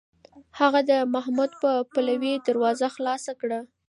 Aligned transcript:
هغه 0.59 0.79
د 0.89 0.91
محمود 1.13 1.51
په 1.61 1.71
پلوۍ 1.93 2.33
دروازه 2.47 2.87
خلاصه 2.95 3.31
کړه. 3.41 3.59